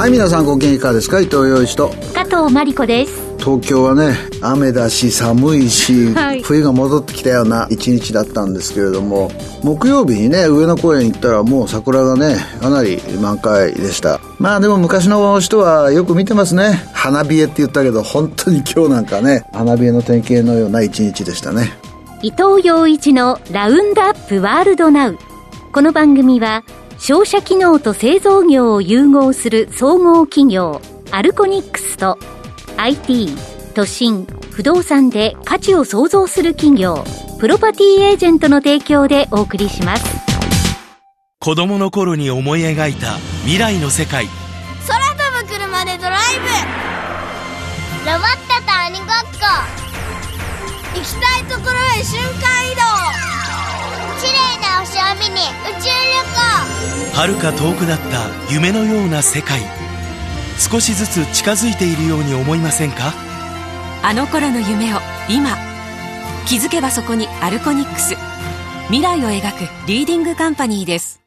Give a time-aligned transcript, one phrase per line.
[0.00, 1.20] はい皆さんご機嫌いかがですか？
[1.20, 1.90] 伊藤洋一と。
[2.14, 3.12] 加藤真理子です。
[3.36, 9.30] 東京はね雨だし寒いし、 はい、冬が戻ってきたような一日だったんですけれども
[9.62, 14.20] 木曜日にね上野公園行ったらもう桜がねかなり満開でした。
[14.38, 16.82] まあでも昔の人はよく見てますね。
[16.94, 21.74] 花冷えって言ったけど本当に今日なんかね花冷えの典型のような一日でしたね。
[22.22, 25.18] 伊藤洋一のラウンドアップワールドナウ。
[25.72, 26.62] この番組は
[27.02, 32.18] 商社機能と製造業を融合する総合企業アルコニックスと
[32.76, 33.28] IT
[33.74, 37.02] 都心不動産で価値を創造する企業
[37.38, 40.04] プロパティエージェントの提供でお送りします。
[41.38, 43.14] 子供の頃に思い描いた
[43.44, 44.26] 未来の世界。
[44.86, 48.10] 空飛ぶ車でドライブ。
[48.10, 49.90] ロボットと鬼ごっこ。
[50.94, 52.79] 行きたいところへ瞬間移動
[54.80, 55.94] 星を見に宇宙旅
[57.12, 57.20] 行。
[57.20, 59.60] はるか遠くだった夢のような世界。
[60.58, 63.12] 少しずつ近づいているように思いませんか？
[64.02, 65.50] あの頃の夢を今。
[66.46, 68.16] 気づけばそこにアルコニックス。
[68.86, 71.20] 未来を描くリーディングカンパニーです。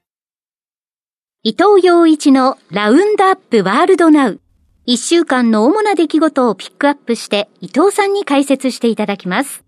[1.43, 4.39] 伊藤洋一のラウンドアップワールドナウ。
[4.87, 9.62] 一週間の主な出来事をピックアップして伊藤さんに解説していただきます。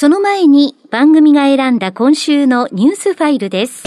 [0.00, 3.82] その前に番組が選んだ今週のニュースファイルです。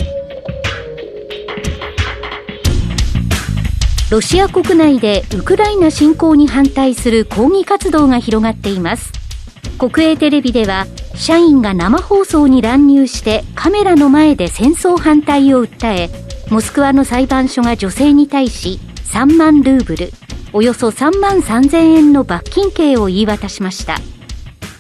[4.12, 9.14] ロシア国内でウクライナ侵攻に反対する抗議活動が広がっています。
[9.80, 16.10] 国営テレビでは社員が生放送に乱入してカメラの前で戦争反対を訴え、
[16.50, 18.82] モスクワの裁判所が女性に対し
[19.14, 20.12] 3万ルーブル、
[20.52, 23.96] およそ3万3000円の罰金刑を言い渡しました。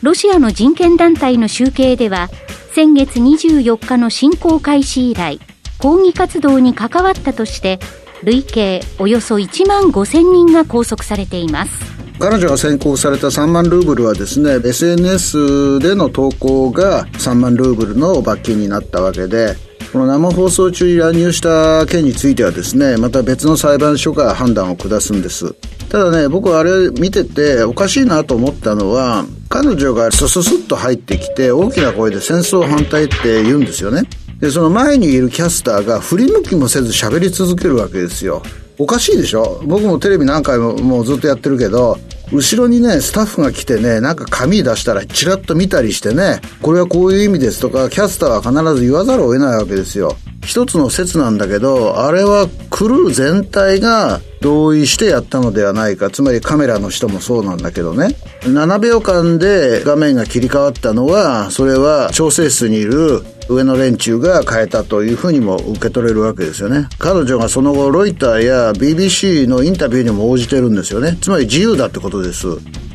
[0.01, 2.29] ロシアの人権団体の集計では、
[2.73, 5.39] 先月24日の侵攻開始以来、
[5.77, 7.79] 抗議活動に関わったとして、
[8.23, 11.71] 累計およそ1万5000人が拘束されています。
[12.17, 19.55] 彼女が選考された3万ルーブルはですね、SNS での投稿が3万ルーブルの罰金になったわけで、
[19.91, 25.53] この生放送中に乱入した件についてはですね、また別の裁判所が判断を下すんです。
[25.89, 34.03] ただね、僕はあれ見てておかしいなと思ったのは、彼女がスススッと入ってきて大きな声で戦争反対って言うんですよね。
[34.39, 38.41] で、その前にいるキャスターが振り向きもせず喋り続けるわけですよ。
[38.77, 39.61] おかしいでしょ？
[39.65, 41.99] 僕もテレビ何回ももうずっとやってるけど、
[42.31, 50.15] 後ろにね、スタッフが来てね、なんか紙出したらチラッと見たりしてね、これはこういう意味ですとか、キャスターは必ず言わざるを得ないわけですよ。
[50.43, 56.09] 一つの説なんだけど、あれはクルー全体が同意してやったのではないか。
[56.09, 58.15] つまりカメラの人もそうなんだけどね。
[58.41, 66.87] 7秒間で画面が切り替わったのは、それは調整室にいる上の連中が変えたというふうにも受け取れるわけですよね。
[66.97, 71.17] 彼女がその後、ロイターや BBC のインタビューにも応じてるんですよね。
[71.21, 72.47] つまり自由だってことです。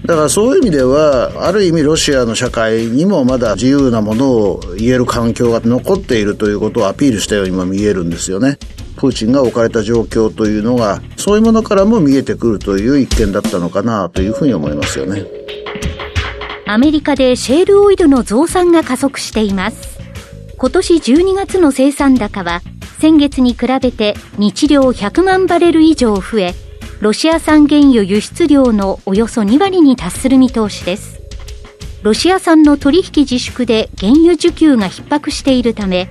[0.05, 8.59] だからそういう意味では、ある意味ロシアの社会にもまだ自由なものを言える環境が残っているということをアピールしたようにも見えるんですよね。
[8.97, 15.25] プーチンが置かれた状況というのが、そういうものからも見えてくるという一件だったのかなというふうに思いますよね。
[16.67, 19.99] アメリカでシェールオイルの増産が加速しています。
[20.59, 22.63] 今年12月の生産高は
[22.99, 26.55] 先月に比べて日量100万バレル以上増え、
[27.01, 31.21] ロシア産原油輸出量のおよそ2割に達する見通しです。
[32.03, 36.09] ロシア産の取引自粛で原油需給が逼迫しているため、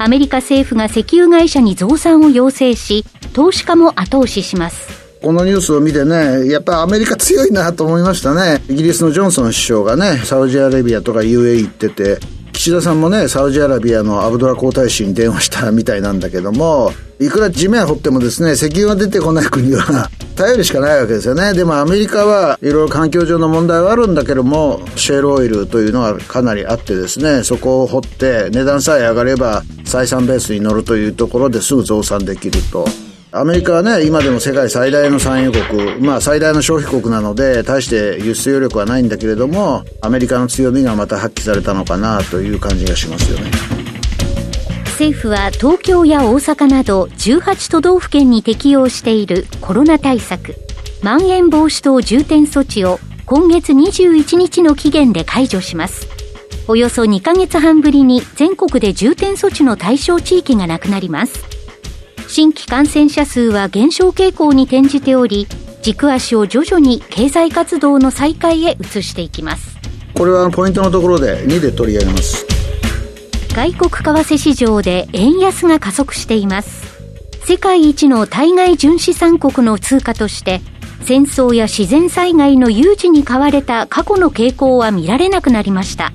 [0.00, 5.18] アメリカ政府が石油会社に増産を要請し、投資家も後押しします。
[5.20, 8.62] このニュースを見てね、やっぱアメリカ強いなと思いましたね。
[8.68, 12.20] イギリスのジョンソン首相がね、サウジアラビアとか UAE 行ってて、
[12.68, 21.54] 岸田さんもね、サウジアラビアのアブドラ皇太子に電話したみたいなんだけども、いくら地面掘ってもですね、石油が出てこない国は 頼るしかないわけですよね。
[21.54, 32.86] でもアメリカはいろいろ環境上の問題はあるんだけども、シェールオイルというのがかなりあってですね、そこを掘って値段さえ上がれば採算ベースに乗るというところですぐ増産できると。
[33.30, 43.50] アメリカはね、今でも世界最大の産油国、まあ最大の消費国なので、大して輸出余力はないんだけれども、アメリカの強みがまた発揮されたのかなという感じがしますよね。
[44.86, 50.54] 政府は東京や大阪など18都道府県に適用しているコロナ対策、
[51.02, 56.08] まん延防止等重点措置を今月21日の期限で解除します。
[56.66, 61.57] およそ2ヶ月半ぶりに全国で重点措置の対象地域がなくなります。
[62.28, 65.48] 新規感染者数は減少傾向に転じており、
[65.82, 69.76] 軸足を徐々に経済活動の再開へ移していきます。
[70.14, 72.46] これはポイントのところで2で取り上げます。
[73.54, 76.88] 外国為替市場で円安が加速しています。
[77.48, 80.60] 世界一の対外純資産国の通貨として
[81.04, 86.12] 戦争や自然災害の有事に買われた過去の傾向は見られなくなりました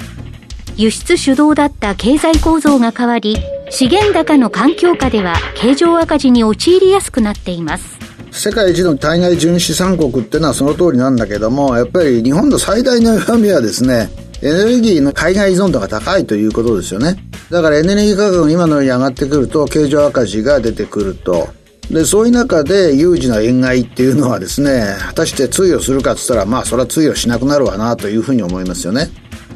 [0.78, 3.38] 輸出主導だった経済構造が変わり
[3.76, 7.98] 資源高の環境下では経常赤字に陥りやすくなっています
[8.32, 14.10] 世界一の対外純資産国っていうのはその通りなんだけども、やっぱり日本の最大の弱みはですね、
[14.44, 17.16] エネルギーの海外依存度が高いということですよね。
[17.50, 21.50] だからエネルギー価格が今のように上がってくると、経常赤字が出てくると。
[21.90, 29.10] で、そういう中で有事な円買いっていうのはですね、果たして通用するかって言ったら、まあそれは通用しなくなるわなというふうに思いますよね。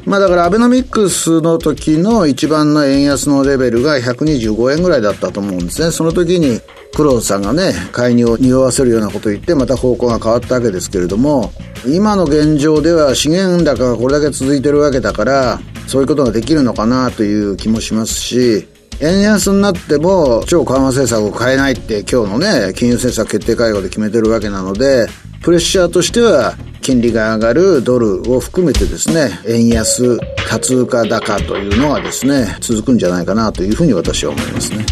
[0.08, 5.90] まあだからアベノミックスの時の一番の円安のレベルが125円ぐらいだったと思うんですね。
[5.90, 6.62] その時に
[6.94, 11.52] 黒田さんがね、介入を匂わせるようなことを言って、また方向が変わったわけですけれども、
[11.86, 18.66] 今の現状では資源高がこれだけ続いてるわけだから、そういうことができるのかなという気もしますし、
[19.00, 25.06] 円安になっても超緩和政策を変えないって今日のね、金融政策決定会合で決めてるわけなので、
[25.42, 30.18] プレッシャーとしては金利が上がるドルを含めてですね、円安、
[30.48, 34.86] 多通貨高というのはですね、続くんじゃないかなというふうに私は思いますね。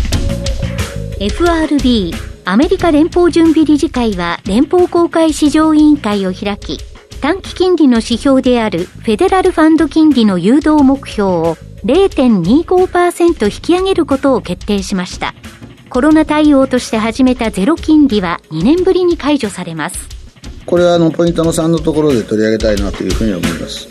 [1.19, 2.13] FRB
[2.45, 6.79] アメリカ連邦準備理事会は連邦公開市場委員会を開き
[7.23, 11.57] 短期金利の指標であるフェデラルファンド金利の誘導目標を
[11.87, 15.35] 0.25%引き上げることを決定しました
[15.89, 20.16] コロナ対応として始めたゼロ金利は2年ぶりに解除されます
[20.67, 23.89] これはあのポイントの3のところで取り上げたいなというふうに思います。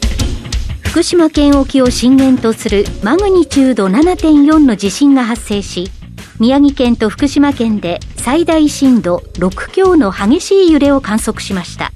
[0.84, 5.92] 福島県沖を震源とするマグニチュード7.4の地震が発生し
[6.40, 11.92] 宮城県と福島県で最大震度6強の激しい揺れを観測しました。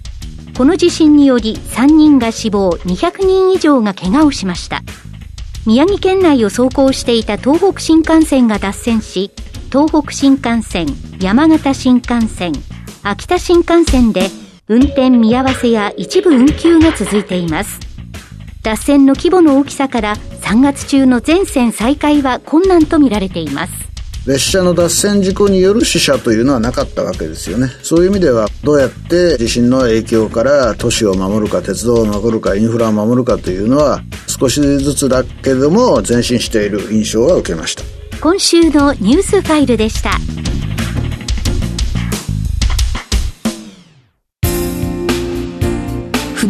[0.58, 4.82] この地震により3人が死亡200人以上が怪我をしました。
[5.66, 9.32] 宮城県内を走行していた東北新幹線が脱線し
[9.72, 10.88] 東北新幹線
[11.20, 12.54] 山形新幹線
[13.04, 14.30] 秋田新幹線で
[14.72, 17.80] 運転見合わせや一部運休が続いています
[18.62, 23.90] 脱線の規模の大きさから3月中の全線再開は困難とみられています
[24.28, 27.68] 列車の脱線事故による死者というのはなかったわけですよね。
[27.82, 37.84] そういう意味では、どうやって地震の影響から都市を守るか、鉄道を守るか、インフラを守るかというのは、少しずつだけども前進している印象は受けました。
[38.22, 40.12] 今週のニュースファイルでした。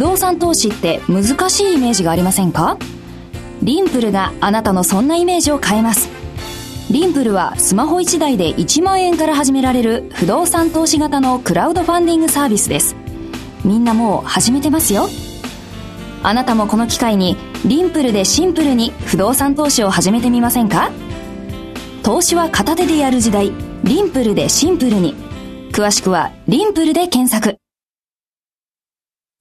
[0.00, 2.76] 動産投資って難しいイメージがありませんか？
[3.62, 6.08] リンプルがあなたのそんなイメージを変えます。
[6.90, 12.96] リンプルはスマホ1台で1万円から始められる不動産投資型のクラウドファンディングサービスです。
[13.64, 15.08] みんなもう始めてますよ。
[16.22, 20.90] あなたもこの機会にリンプルでシンプルに不動産投資を始めてみませんか？
[22.02, 23.52] 投資は片手でやる時代、
[23.84, 25.14] リンプルでシンプルに。
[25.72, 27.58] 詳しくはリンプルで検索。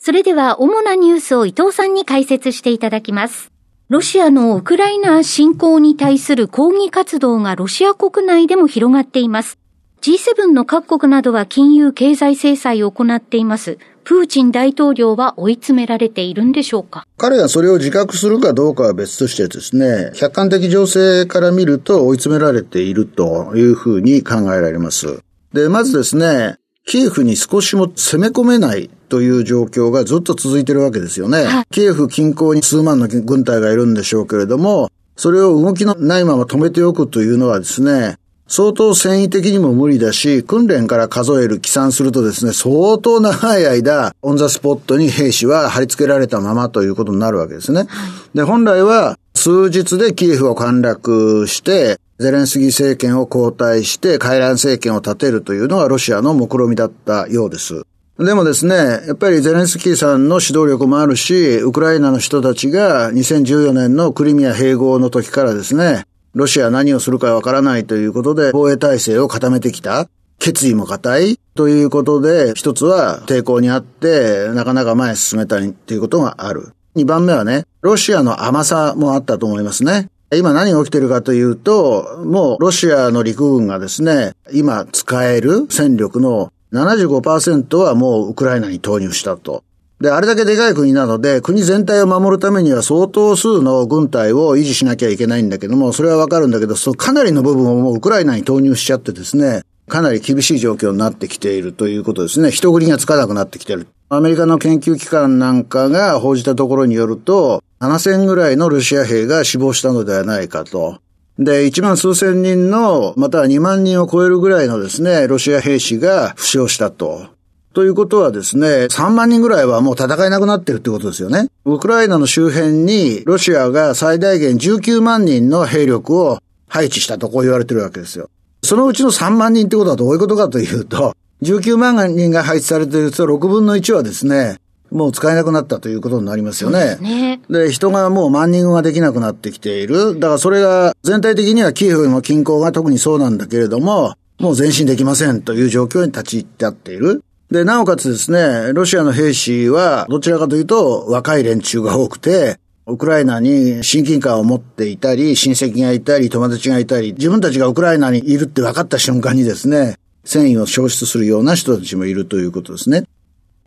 [0.02, 3.52] それでは主なニュースを伊藤さんに解説していただきます。
[3.90, 9.60] ロシアのウクライナ侵攻に対する抗議活動がロシア国内でも広がっています。
[10.02, 13.78] G7 の各国などは金融経済制裁を行っています。
[14.06, 25.20] プーチン大統領は追い詰められているんでしょうか彼がそれを自覚するかどうかは別としてですね、客観的情勢から見ると追い詰められているというふうに考えられます。
[25.52, 31.44] で、まずですね、キエフに少しも攻め込めないという状況がずっと続いてるわけですよね。
[31.44, 38.16] はい、キエフ近郊に数万の軍隊がいるんでしょうけれども、それを動きのないまま止めておくというのはですね、
[38.48, 47.88] 相当繊維的にも無理だし、訓練から数える、起算するとですね、相当長い間、オンザスポットに兵士は貼り付けられたままということになるわけですね。
[48.34, 57.84] で、本来は、数日でキエフを陥落して、ゼレンスギー政権を交代して回覧政権を立てるというのがロシアの目論みだったようです。
[58.20, 70.10] でもですね、やっぱりゼレンスキーさんの指導力もあるし、ウクライナの人たちが2014年のクリミア併合の時からですね、ロシア何をするかわからないということで防衛体制を固めてきた。
[70.38, 76.74] 決意も固いということで、一つは抵抗にあって、なかなか前進めたいということがある。
[76.96, 80.10] 二番目はね、ロシアの甘さもあったと思いますね。
[80.36, 89.64] 今何が起きてるかというと、もうロシアの陸軍がですね、今使える戦力の75%はもうウクライナに投入したと。
[90.00, 102.52] で、あれだけでかい国なので、国全体を守るためには相当数の軍隊を維持しなきゃいけないんだけども、それはわかるんだけど、そのかなりの部分をもうウクライナに投入しちゃってですね、かなり厳しい状況になってきているということですね。
[102.52, 103.88] 人繰りがつかなくなってきている。
[104.08, 111.00] アメリカの研究機関なんかが報じたところによると、7000ぐらいのロシア兵が死亡したのではないかと。
[111.40, 117.28] で、1万数千人の、または2万人を超えるぐらいのですね、ロシア兵士が負傷したと。
[117.74, 121.48] ということはですね、3万人ぐらいはもう戦えなくなってるってことですよね。
[121.64, 128.30] ウクライナの周辺にロシアが最大限19万人の兵力を配置したとこう言われてるわけですよ。
[128.62, 134.58] そのうちの3万人ってことはどういうことかというと、19万人が配置されていると6分の1はですね、
[134.92, 136.98] もう使えなくなったということになりますよね。
[137.02, 137.42] ね。
[137.50, 140.20] で、人がもう万人ができなくなってきている。
[140.20, 147.24] だからそれが全体的にはキエフの近郊が特にそうなんだけれども、もう前進できませんという状況に立ち入ってあっている。
[147.52, 163.06] で、なおかつですね、ロシアの兵士はどちらかというと若い連中が多くて、ウクライナに親近感を持っていたり、親戚がいたり、友達がいたり、自分たちがウクライナにいるって分かった瞬間にですね、戦意を消失するような人たちもいるということですね。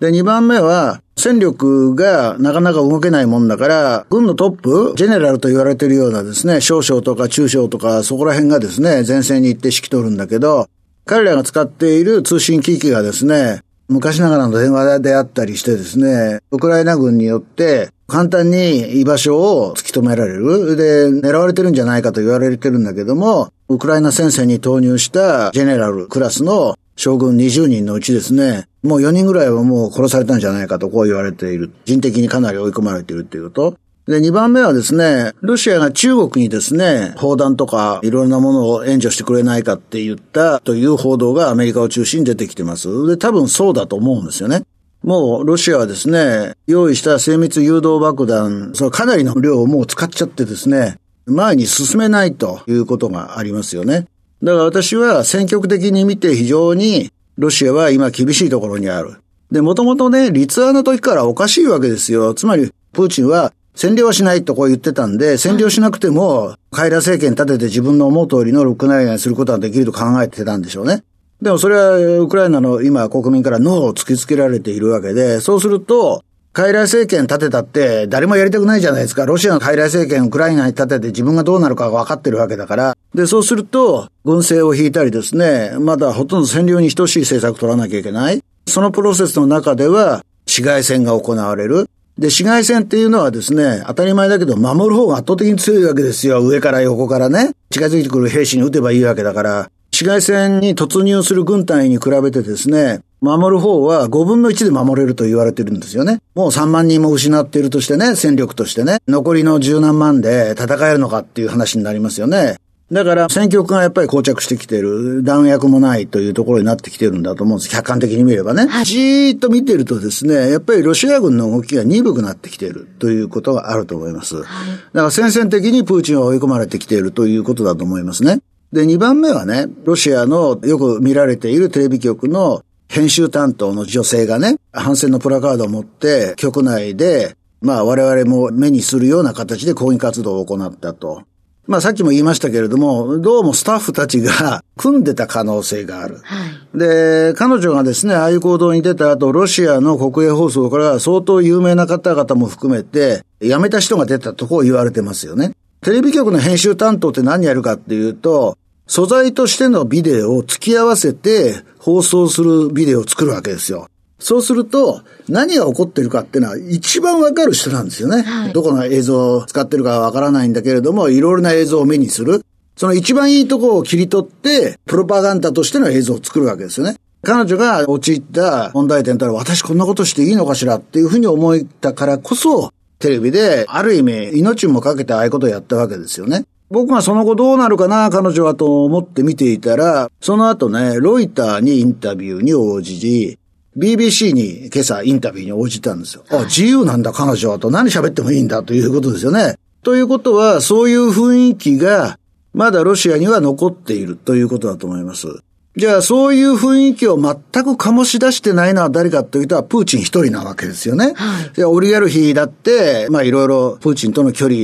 [0.03, 10.67] で、2番目は、戦力がなかなか動けないもんだから、軍のトップ、ジェネラルと言われてるようなですね、少将とか中将とか、そこら辺がですね、前線に行って指揮取るんだけど、
[11.05, 20.75] 彼らが使っている通信機器がですね、昔ながらの電話であったりしてですね、ウクライナ軍によって簡単に居場所を突き止められる。
[20.75, 31.71] で、狙われてるんじゃないかと言われてるんだけども、ウクライナ戦線に投入したジェネラルクラスの将軍20人のうちですね、もう4人ぐらいはもう殺されたんじゃないかとこう言われている。
[31.85, 33.77] 人的にかなり追い込まれているっていうこと。
[34.07, 43.07] で、2番目はですね、ロシアが中国にですね、砲弾とかいろんなものを援助してくれないかって言ったという報道がアメリカを中心に出てきてます。
[43.07, 44.65] で、多分そうだと思うんですよね。
[45.05, 50.97] もうロシアはですね、用意した精密誘導爆弾、そのかなりの量をもう使っちゃってですね、
[51.27, 54.07] 前に進めないということがありますよね。
[54.43, 59.17] だから私は戦局的に見て非常にロシアは今厳しいところにある。
[59.51, 62.35] で、もともとね、立案の時からおかしいわけですよ。
[62.35, 71.05] つまり、プーチンは占領はしないとこう言ってたんで、占領しなくても、カイラ政権立てて自分の思う通りのロックライナにすることができると考えてたんでしょうね。
[71.41, 76.23] でもそれはウクライナの今国民からノーを突きつけられているわけで、そうすると、
[76.55, 79.25] 傀儡政権立てたって誰もやりたくないじゃないですか。
[79.25, 82.97] ロシアの傀儡政権をウクライナに立てて自分がどうなるかが分かってるわけだから。
[83.15, 88.43] で、そうすると、軍政を引いたりですね、まだほとんど占領に等しい政策を取らなきゃいけない。
[88.67, 91.89] そのプロセスの中では、市街戦が行われる。
[92.19, 96.47] で、市街戦っていうのはですね、当たり前だけど、守る方が圧倒的に強いわけですよ。
[96.47, 97.53] 上から横からね。
[97.71, 99.71] 近づいてくる兵士に撃てばいいわけだから。
[100.03, 106.21] 市街戦に突入する軍隊に比べてですね、守る方は5分の1で守れると言われてるんですよね。
[106.35, 112.57] もう3万人も失っているとしてね、戦力としてね、残りの十何万で戦えるのかっていう話になりますよね。
[112.91, 117.71] だから、戦局がやっぱり膠着してきてる、弾薬もないというところになってきてるんだと思うんです。
[117.71, 118.67] 客観的に見ればね。
[118.67, 124.35] はい、じーっと見てるとですね、やっぱりロシア軍の動きが鈍くなってきているということがあると思います。
[124.35, 128.41] はい、だから戦線的にプーチンは追い込まれてきているということだと思いますね。
[128.73, 141.23] で、2番目はね、ロシアのよく見られているテレビ局の編集担当の女性がね、反戦のプラカードを持って局内で、まあ我々も目にするような形で抗議活動を行ったと。
[141.67, 146.17] まあさっきも言いましたけれども、どうもスタッフたちが 組んでた可能性がある。
[146.23, 146.37] は
[146.75, 155.53] い、で、彼女がですね、ああいう行動に出た後、ロシアの国営放送から相当有名な方々も含めて、辞めた人が出たとこう言われてますよね。
[155.83, 163.89] テレビ局の編集担当って何やるかっていうと、素材としてのビデオを付き合わせて放送するビデオを作るわけですよ。
[164.19, 168.23] そうすると、何が起こってるかっていうのは一番わかる人なんですよね。
[168.23, 172.45] はい、どこの映像を使ってるかわからないんだけれども、いろいろな映像を目にする。
[172.77, 176.97] その一番いいところを切り取って、プロパガンダとしての映像を作るわけですよね。
[177.23, 186.45] 彼女が陥った問題点とは、私こんなことしていいのかしらっていうふうに思ったからこそ、テレビで、ある意味、命もかけてああいうことをやったわけですよね。
[186.73, 193.39] 僕がその後どうなるかな、彼女はと思って見ていたら、その後ね、ロイターにインタビューに応じ、
[193.77, 196.25] BBC に今朝インタビューに応じたんですよ。
[196.31, 199.59] あ、自由なんだ彼女はと何喋ってもいいんだということですよね。
[199.83, 202.19] ということは、そういう雰囲気が、
[202.55, 205.27] まだロシアには残っているということだと思います。
[205.75, 211.15] じゃあ、そういう雰囲気を全く醸し出してないのは誰かというと、プーチン一人なわけですよね。
[211.17, 214.59] はい、オリガルヒだって、まあいろいろプーチンとの距離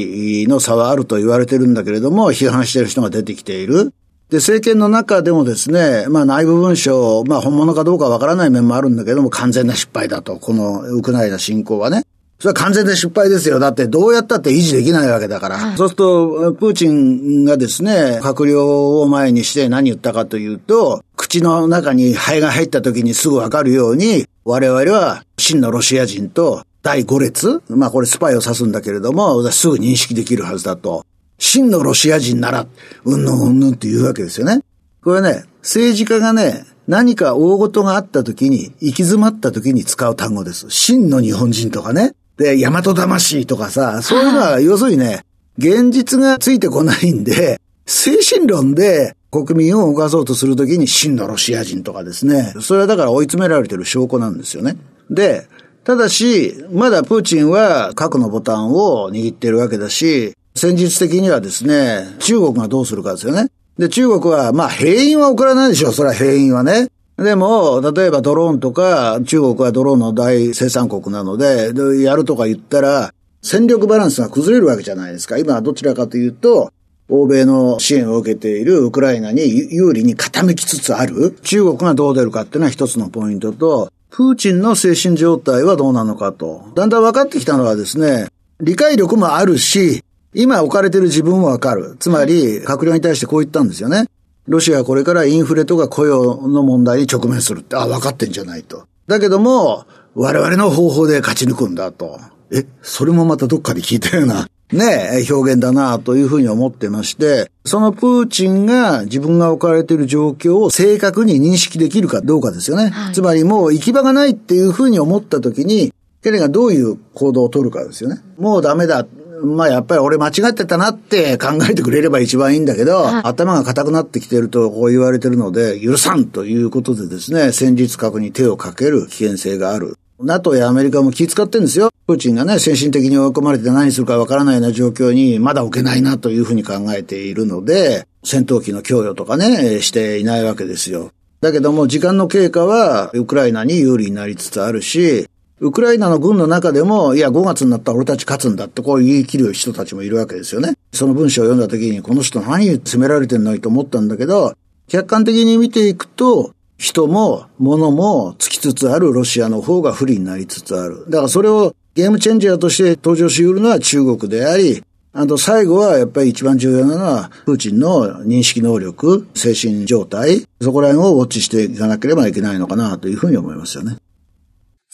[0.46, 3.94] の差はあると言われてるんだけれども、批判してる人が出てきている。
[4.28, 12.02] で、政権の中でもですね、まあ内部文書、まあ本物かどうかわからない面もあるんだけども、完全な失敗だと、このウクライナ侵攻はね。
[12.38, 13.58] それは完全な失敗ですよ。
[13.58, 15.56] だってどうやったって維持できないわけだから。
[15.56, 31.04] はい、そうすると、プーチンがですね、閣僚を前にして何言ったかというと、口の中に肺が入った時にすぐわかるように、我々は真のロシア人と第5列まあこれスパイを指すんだけれども、すぐ認識できるはずだと。
[31.38, 32.66] 真のロシア人なら、
[33.04, 34.60] うんぬんうんぬんって言うわけですよね。
[35.02, 40.70] これね、政治家がね、何か大事があった時に、行き詰まった時に使う単語です。
[40.70, 42.14] 真の日本人とかね。
[42.38, 45.24] で、大和魂とかさ、そういうのは、要するにね、
[45.58, 52.54] 現実がついてこないんで、精神論で国民を動かそうとするときに真のロシア人とかですね。
[52.60, 54.76] それはだから追い詰められてる証拠なんですよね。
[55.10, 55.48] で、
[55.84, 63.48] ただし、まだプーチンは核のボタンを握っているわけだし、戦術的にはですね、中国がどうするかですよね。
[63.78, 65.92] で、中国は、まあ、兵員は送らないでしょう。
[65.92, 66.88] それは兵員はね。
[67.18, 75.36] でも、例えばドローンとか、中国はドローンの大生産国なので、でやるとか言ったら、戦力バランスが崩れるわけじゃないですか。
[75.36, 76.72] 今はどちらかというと、
[77.08, 79.42] 欧米の支援を受けているウクライナに
[79.74, 81.32] 有利に傾きつつある。
[81.42, 86.66] 中国がどう出るかっていうのは一つのポイントと、プーチンの精神状態はどうなのかと。
[86.76, 88.28] だんだん分かってきたのはですね、
[88.60, 91.96] 理解力もあるし、今置かれている自分もわかる。
[91.98, 94.06] つまり、閣僚に対してこう言ったんですよね。
[94.48, 98.86] ロシアはこれからインフレとか雇用の問題に直面するって、あ、分かってんじゃないと。
[99.06, 102.18] だけども、我々の方法で勝ち抜くんだと。
[102.50, 112.88] え、それもまたどっかで聞いたような、ね、表現だなというふうに思ってまして、そのプーチンが自分が置かれている状況を正確に認識できるかどうかですよね。
[112.88, 118.20] はい、つまりもう行き場がないっていうふうに思った時に、彼がどういう行動を取るかですよね。
[118.38, 119.06] もうダメだ。
[119.42, 129.96] まあやっぱり俺間違ってたなって考えてくれれば一番いいんだけど、はい、頭が硬くなってきてるとこう言われてるので、許さんということでですね、戦術核に手をかける危険性がある。
[130.20, 131.90] NATO やアメリカも気遣ってるんですよ。
[132.06, 141.12] プーチンがね、精神的に追い込まれて何するかわからないような状況にまだ置けないなというふうに考えているので、戦闘機の供与とかね、していないわけですよ。
[141.40, 145.28] だけども、時間の経過は、ウクライナに有利になりつつあるし、
[145.60, 150.74] ウクライナの軍の中でも、いや、5月になったら俺たち勝つんだってこう言い切る人たちもいるわけですよね。
[150.92, 154.54] その文章を読んだ時に、この人何責められてんのにと思ったんだけど、
[154.88, 161.04] 客観的に見ていくと、人も物もつきつつあるロシアの方が不利になりつつある。
[161.08, 173.96] だからそれをゲームチェンジャーとして登場し得るのは中国であり、あと最後はやっぱり一番重要なのは、プーチンの認識能力、精神状態、そこら辺をウォッチしていかなければいけないのかなというふうに思いますよね。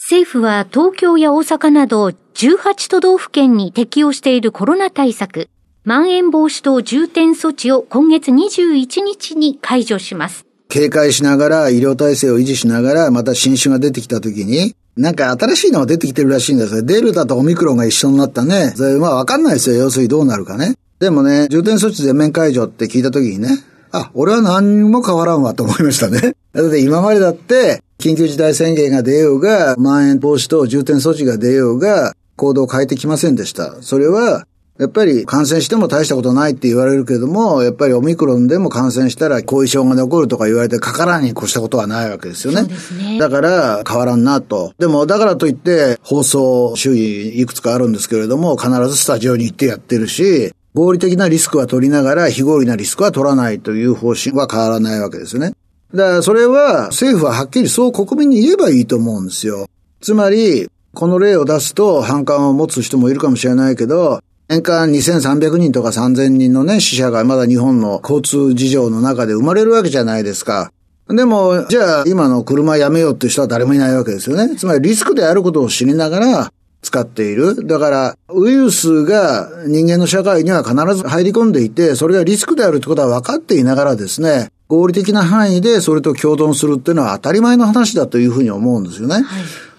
[0.07, 5.49] 政府は東京や大阪など18都道府県に適用しているコロナ対策、
[5.83, 10.45] まん延防止等重点措置を今月21日に解除します。
[10.69, 16.83] 警戒しながら、医療体制を維持しながら、また新種が出てきた時に、なんか新しいのが出てきてるらしいんですよ。
[16.83, 18.73] デルタとオミクロンが一緒になったね。
[18.75, 19.77] それまあわかんないですよ。
[19.77, 20.75] 要するにどうなるかね。
[20.99, 23.49] でもね、重点措置全面解除って聞いた時にね、
[23.91, 26.35] あ、俺は何も変わらんわと思いましたね。
[26.53, 33.81] だって今までだって、緊急事態宣言が出ようが、まん延防止等重点措置が出ようが、行動を変えてきませんでした。
[33.81, 34.45] それは、
[34.77, 42.63] やっぱり感染しても大したことないって言われるけども、やっぱりオミクロンでも感染したら後遺症が残るとか言われてかからんに越したことはないわけですよね。
[42.63, 43.17] ね。
[43.17, 44.73] だから変わらんなと。
[44.77, 55.53] でもだからといって放送周囲いくつかあるんですけれども、必ずスタジオに行ってやってるし、合理的なリスクは取りながら非合理なリスクは取らないという方針は変わらないわけですよね。
[55.95, 59.67] だからそれは政府ははっきりそう国民に言えばいいと思うんですよ。
[60.01, 70.71] つまり、この例を出すと反感を持つ人もいるかもしれないけど、年間2300人とか3000人のね、死者がまだ日本の交通事情の中で生まれるわけじゃないですか。
[71.07, 74.55] でも、じゃあ今の車やめようって人は誰もいないわけですよね。
[74.55, 77.65] つまりリスクであることを知りながら使っている。
[77.65, 89.23] だから、ウイルスが人間の社会には必ず入り込んでいて、それがリスクであるってことは分かっていながらですね、合理的な範囲でそれと共存するっていうのは当たり前の話だというふうに思うんですよね。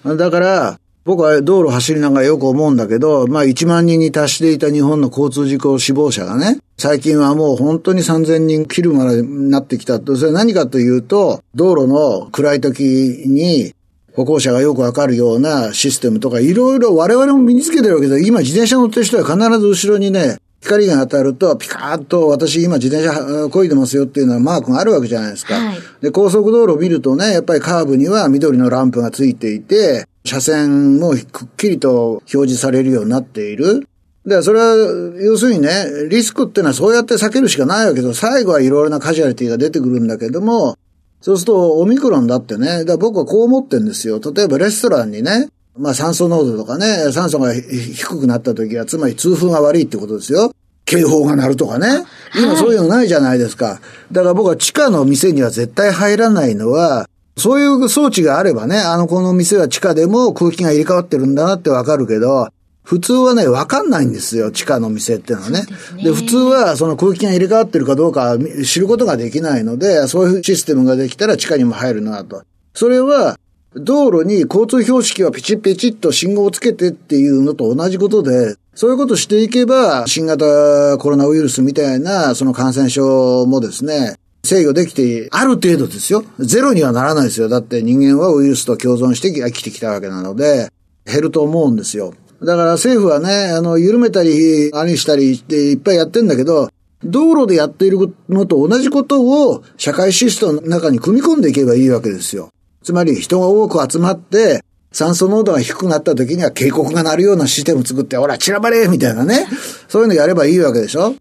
[0.03, 10.17] はい、だから、僕は道路走りながらよく思うんだけど、まあ1万人に達していた日本の交通事故死亡者がね、最近はもう本当に3000人切るまでになってきたと。
[10.17, 12.83] それ何かというと、道路の暗い時
[13.25, 13.73] に
[14.17, 25.55] 歩行者がよくわかるようなシステムとかいろいろ我々も身につけてるわけで、今自転車乗ってる人は必ず後ろにね、光が当たると、ピカーッと私今自転車こいでますよっていうのはマークがあるわけじゃないですか。
[25.55, 33.87] はい、で、高速道路を見るとね、やっぱりカーブには緑のランプがついていて、車線もくっきりと表示されるようになっている。
[34.25, 34.75] で、それは、
[35.21, 40.77] 要するにね、リスクっていうのはそうやって避けるしかないわけです最後はいろいろなカジュアリティが出てくるんだけども、
[41.21, 44.19] そうすると、オミクロンだってね、だ僕はこう思ってんですよ。
[44.19, 50.51] 例えばレストランにね、まあ酸素濃度とかね、酸素が低くなった時は、つまり痛風が悪いってことですよ。
[50.85, 52.05] 警報が鳴るとかね。
[52.35, 53.79] 今そういうのないじゃないですか。
[54.11, 62.47] だから僕は地下の店には絶対入らないのは、そういう装置があればね、あの、この店は地下でも空気が入れ替わってるんだなってわかるけど、
[62.83, 65.65] 普通はね、わかんないんですよ、地下の店っていうのはね。
[66.01, 72.43] で普通はその空気が入れ替わってるかどうか知ることができないので、そういうシステムができたら地下にも入るなと。
[72.73, 73.37] それは、
[73.79, 86.23] 道路に交通標識はピチピチッと信号をつけてっていうのと同じことで、そういうことしていけば、新型コロナウイルスみたいな、その感染症もですね、制御できて、ある程度ですよ。
[86.39, 87.49] ゼロにはならないですよ。
[87.49, 90.69] だって人間はウイルスと共存して生きてきたわけなので、
[91.05, 92.13] 減ると思うんですよ。
[92.41, 96.69] だから政府はね、あの、緩めたり、何したりっていっぱいやってんだけど、
[97.03, 102.49] 道路でやっているのと同じことを社会システムの中に組み込んでいけばいいわけですよ。
[102.87, 109.45] つまり人が多く集まって、酸素濃度が低くなった時には警告が鳴るようなシステム作って、ほら、散らばれみたいなね。
[109.89, 111.13] そういうのやればいいわけでしょ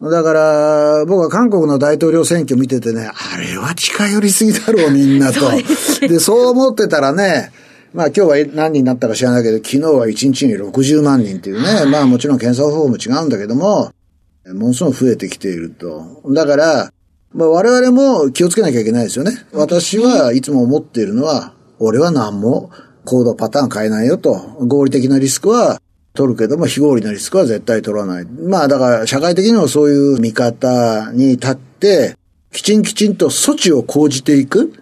[0.00, 5.40] だから、僕は韓国の大統領選挙見ててね、あれは近寄りすぎだろう、みんなと。
[6.08, 7.52] で、そう思ってたらね、
[7.92, 13.92] まあ今日は何人になったか知らないけど、昨日は1日に60万人っていうね、まあもちろん検査方法も違うんだけども、
[14.46, 16.22] ものすごく増えてきていると。
[16.30, 16.90] だから、
[17.32, 19.32] まあ我々も気をつけなきゃいけないですよね。
[19.52, 22.70] 私はいつも思っているのは、俺は何も
[23.04, 24.34] 行動パターン変えないよと。
[24.60, 25.80] 合理的なリスクは
[26.14, 28.24] 取るけども、非合理なリスクは絶対取らない。
[28.24, 32.16] まあだから社会的にもそういう見方に立って、
[32.52, 34.72] きちんきちんと措置を講じていく。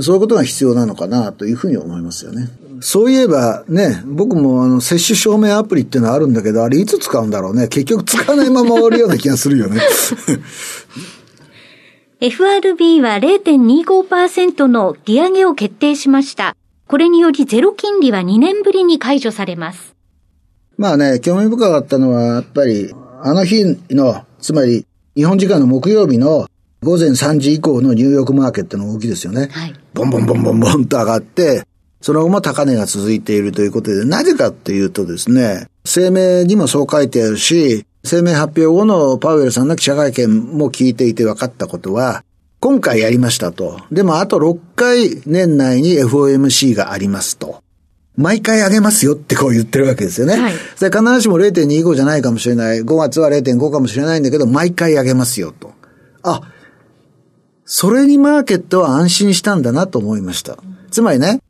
[0.00, 2.48] そういうことが必要なのかなというふうに思いますよね。
[2.80, 7.68] そういえばね、僕もあの、接種証明アプリっていうのはあるんだけど、あれいつ使うんだろうね。
[7.68, 9.80] 結局使わないまま終わるような気がするよね。
[12.24, 16.54] FRB は0.25%の利上げを決定しました。
[16.86, 19.96] これによりゼロ金利は2年ぶりに解除されます。
[20.76, 26.46] まあね、興味深かったのは、やっぱり、あの日の、つまり、日本時間の木曜日の
[26.84, 29.48] 午前3時以降のニューヨークマーケットの動きですよね。
[29.50, 29.74] はい。
[29.92, 31.64] ボンボンボンボンボンと上がって、
[32.00, 42.24] その後も高値が続いているということで、なぜかっていうとですね、声明にもそう書いてあるし、声明発表後のパウエルさんの記者会見も聞いていて分かったことは、
[42.60, 43.80] 今回やりましたと。
[43.90, 47.62] でもあと6回年内に FOMC がありますと。
[48.16, 50.36] 毎回上げますよってこう言ってるわけですよね。
[50.36, 50.52] はい。
[50.52, 52.82] 必ずしも0.25じゃないかもしれない。
[52.82, 55.72] 5月は0.5かもしれないんだけど、毎回上げますよと。
[56.22, 56.42] あ、
[57.64, 60.58] それにマーケットは安心したんだなと思いました。
[60.90, 61.40] つまりね、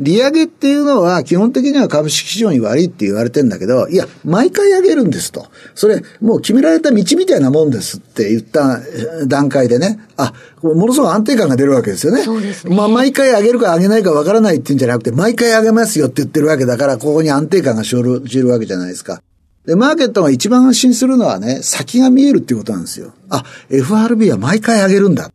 [0.00, 5.46] 利上げっていうのは基本的には株式市場に悪いって言われてんだけど、いや、毎回上げるんですと。
[5.74, 8.80] それ、もう決められた道みたいなもんですって言った
[9.26, 10.32] 段階でね、あ、
[10.62, 12.22] ものすごく安定感が出るわけですよね。
[12.22, 12.74] そうですね。
[12.74, 19.22] まあ、毎回上げるか上げないかわからないっていうんじゃなくて、毎回上げますよって言ってるわけだから、ここに安定感が生じるわけじゃないですか。
[19.66, 23.12] で、マーケットが一番安心するのはね、先が見えるっていうことなんですよ。
[23.28, 25.30] あ、FRB は毎回上げるんだ。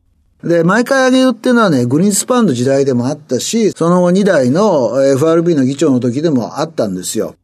[0.46, 7.36] で、毎回上げるっていうのはね、グリーンスパンの時代でもあったし、その後2代の FRB の議長の時でもあったんですよ。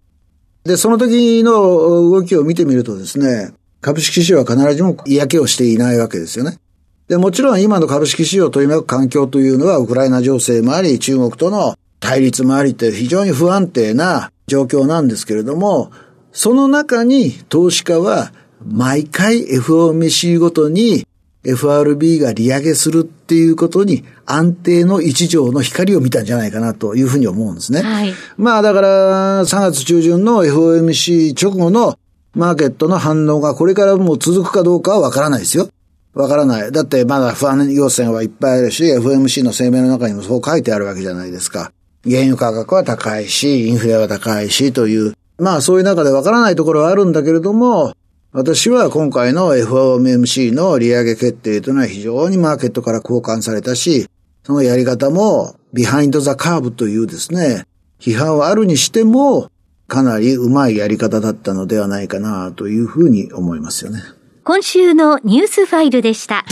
[0.63, 6.59] で、その時の動きを見てみるとですね、株式市場は必ずしも嫌気をしていないわけですよね。
[7.07, 15.91] で、もちろん今の株式市場を取り巻く環境というのは、ウクライナ情勢もあり、中国との対立もありって非常に不安定な状況なんですけれども、
[16.31, 18.31] その中に投資家は
[18.63, 21.07] 毎回 FOMC ごとに
[21.43, 27.81] FRB が利上げするっていうことに安定の一条の光を見たんじゃないかなというふうに思うんですね。
[27.81, 28.13] はい。
[28.37, 31.97] まあだから3月中旬の FOMC 直後の
[32.33, 35.69] マーケットの反応がこれからも続くかどうかはわからないですよ。
[36.13, 36.71] わからない。
[36.71, 41.71] だってまだ不安要請はいっぱいあるし、FMC の声明の中にもそう書いてあるわけじゃないですか。
[42.03, 47.93] 原油価格は高いし、インフレは高いしという、まあそういう中でわからないところはあるんだけれども、
[48.33, 54.07] 私は今回の FOMC の利上げ決定というのは非常にマーケットから好感されたし、
[54.43, 57.65] そのやり方も behind the curve というですね、
[57.99, 59.49] 批判はあるにしても、
[59.89, 64.01] かなりうまいやり方だったのではないかなというふうに思いますよね。
[64.45, 66.45] 今週のニュースファイルでした。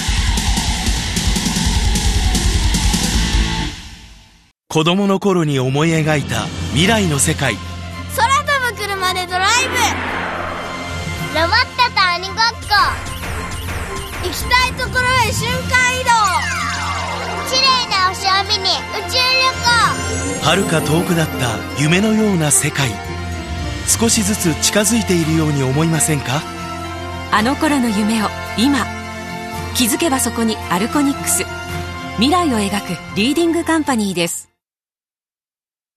[4.67, 7.55] 子供の頃に思い描いた未来の世界。
[15.29, 16.09] ところへ瞬間移動。
[17.49, 19.45] 綺麗な星を見に宇宙旅
[20.33, 20.43] 行。
[20.43, 22.89] 遥か遠くだった夢のような世界。
[23.87, 26.41] 少しずつ近づいているように思いませんか？
[27.31, 28.85] あの頃の夢を今
[29.75, 31.45] 気づけばそこにアルコニックス。
[32.15, 34.49] 未来を描くリーディングカンパニーです。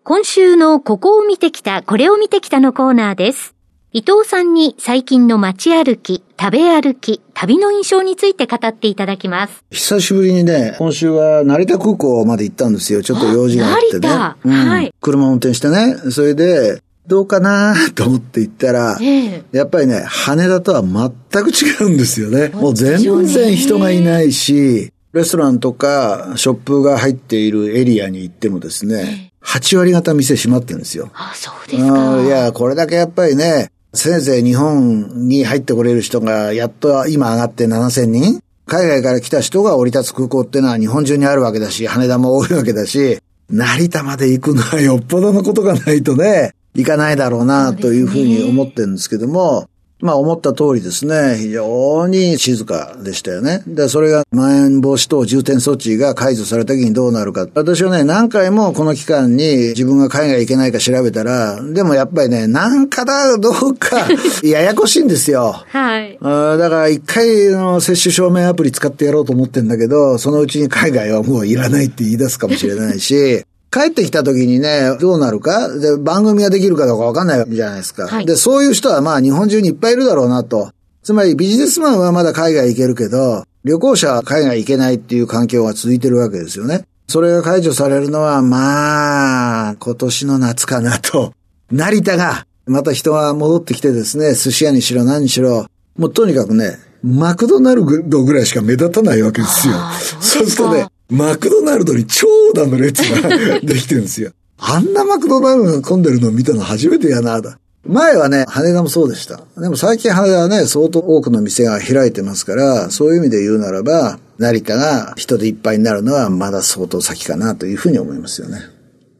[0.04, 3.54] 今週のここを見てきたこれを見てきたのコーナーです
[3.94, 9.66] 伊藤さんに最近の街歩き、食べ歩き、旅の印象について語っていただきます。
[9.70, 13.02] 久しぶりにね、今週は成田空港まで行ったんですよ。
[13.02, 14.08] ちょっと用事があってね。
[14.08, 14.94] 成田、うん、はい。
[14.98, 15.94] 車運転してね。
[16.10, 17.74] それで、どうかな？
[17.94, 22.48] と思って行ったら、えやっぱりね、羽田とは全く違うんですよね。
[22.48, 31.10] もう全然人がいないし、レストランとかショップが入っているエリアに行ってもですね、8割方店閉まってるんですよ。
[31.12, 32.16] あ、そうですか。
[32.16, 38.40] うんいや、これだけやっぱりね、せいぜい日本に入ってこれる人がやっと今上がって7000人。
[38.66, 43.18] 海外から来た人が降り立つ空港ってのは日本中にあるわけだし、羽田も多いわけだし、
[43.50, 49.68] 成田まで行くのはよっぽどのことがないとね、行かないだろうな、というふうに思ってるんですけども、
[50.02, 53.62] まあ思った通りですね、非常に静かでしたよね。
[53.68, 57.46] で、それがまん延防止等重点措置が解除された時にどうなるか。
[57.54, 64.08] 私はね、何回もこの期間に自分が海外行けないか調べたら、でもやっぱりね、なんかだ、どうか、
[64.42, 65.62] ややこしいんですよ。
[65.68, 66.18] はい。
[66.20, 75.68] だから一回の接種証明アプリ使ってやろうと思ってんだけど、そのうちに海外はもういらないって言い出すかもしれないし、帰ってきた時にね、どうなるか？
[75.70, 78.06] で、番組ができるかどうかわかんないじゃないですか。
[78.06, 80.70] はいで、そういう人はまあ日本中にいっぱいいるだろうなと。
[81.02, 86.84] つまりビジネスマンはまだ海外行けるけど、旅行者は海外行けないっていう環境が続いてるわけですよね。
[87.08, 91.32] それが解除されるのは、まあ、今年の夏かなと。
[91.70, 99.74] 成田が、また人が戻ってきてですね、寿司屋にしろ何にしろ、もうとにかくね、マクドナルドぐらいしか目立たないわけですよ。
[100.20, 104.32] そうするとね、マクドナルドに長蛇の列ができてるんですよ。
[104.56, 107.58] あんなマクドナルドが混んでるのを見たの初めてやな、だ。
[107.86, 109.42] 前はね、羽田もそうでした。
[109.60, 118.60] でも最近羽田はね、相当多くの店が開いてますから、そういう意味で言うならば、成田が人でいっぱいになるのはまだ相当先かなというふうに思いますよね。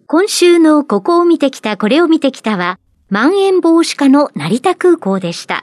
[0.06, 2.78] 今週のここを見てきた、これを見てきたは、
[3.10, 5.62] まん延防止下の成田空港でした。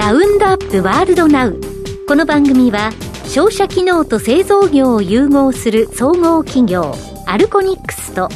[0.00, 1.60] ラウンドアップワールドナウ。
[2.08, 2.90] この番組は、
[3.26, 6.94] 商社機能と製造業を融合する総合企業、
[7.26, 8.30] アルコニックスと、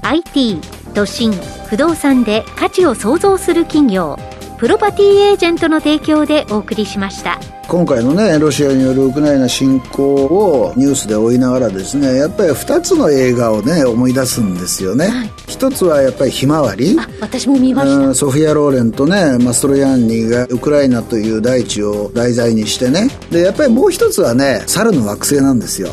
[0.00, 0.58] IT、
[0.94, 1.34] 都心、
[1.68, 4.16] 不動産で価値を創造する企業、
[4.56, 7.38] プロパティエージェントの提供でお送りしました。
[7.70, 15.30] 今回のね、ロシアによるウクライナ侵攻をニュースで追いながらですね、やっぱり二つの映画をね、思い出すんですよね。
[15.46, 16.96] 一つはやっぱりひまわり。
[16.98, 17.96] あ、私も見ました。
[18.08, 25.90] うんソフィア・ローレンとねマストロヤンニがウクライナという大地を題材にしてねでやっぱりもう一つはね猿の惑星なんですよ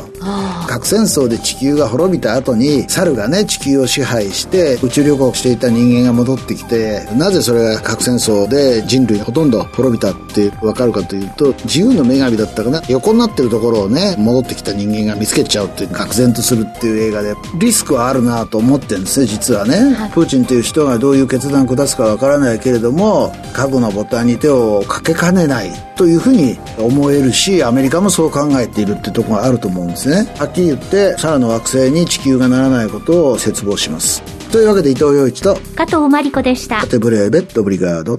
[0.67, 12.81] 核戦争で地球が滅びた後に猿がね地球を支配して宇宙旅行していた人間が戻ってきてなぜそれが核戦争で人類ほとんど滅びたって分かるかというと自由の女神だったかな？
[12.89, 17.35] 横になってるところをね戻ってきた人間が見つけちゃうっていう愕然とするっていう映画で。
[17.59, 30.31] リスクはあるなと思ってるんですね実はね、プーチンという人がどういう決断を下すかわからないけれども核のボタンに手をかけかねないというふうに思えるしアメリカもそう考えているってところがあると思うんですね。
[30.37, 34.21] はっきり言って猿の惑星に地球がならないことを切望します。
[34.51, 36.81] というわけで伊藤洋一と加藤真理子でした。
[36.81, 36.87] カ。
[36.87, 38.17] テブレーベットブリガード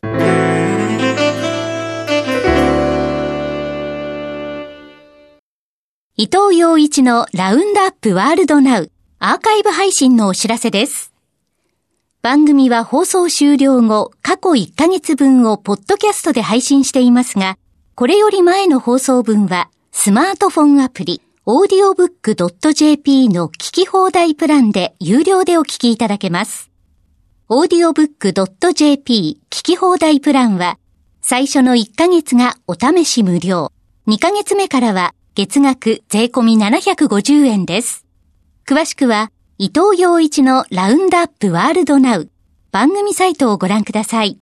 [6.20, 11.12] 伊藤洋一のラウンドアップワールドナウアーカイブ配信のお知らせです。
[12.22, 17.56] 番組は放送終了後、過去1ヶ月分をポッドキャストで配信していますが、
[17.94, 26.68] これより前の放送分はスマートフォンアプリ、audiobook.jp の聞き放題プランで有料でお聞きいただけます。
[27.48, 30.80] audiobook.jp 聞き放題プランは、
[31.20, 33.70] 最初の1ヶ月がお試し無料。
[34.08, 38.04] 2ヶ月目からは月額税込み750円です。
[38.66, 42.28] 詳しくは、伊藤洋一のラウンドアップワールドナウ
[42.72, 44.36] 番組サイトをご覧ください。